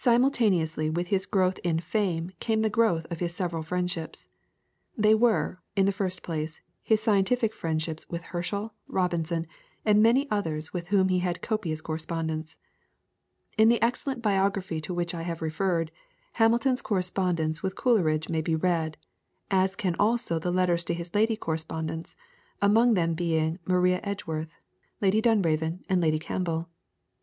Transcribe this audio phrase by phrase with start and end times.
[0.03, 4.27] Simultaneously with his growth in fame came the growth of his several friendships.
[4.97, 9.45] There were, in the first place, his scientific friendships with Herschel, Robinson,
[9.85, 12.57] and many others with whom he had copious correspondence.
[13.59, 15.91] In the excellent biography to which I have referred,
[16.37, 18.97] Hamilton's correspondence with Coleridge may be read,
[19.51, 22.15] as can also the letters to his lady correspondents,
[22.59, 24.55] among them being Maria Edgeworth,
[24.99, 26.67] Lady Dunraven, and Lady Campbell.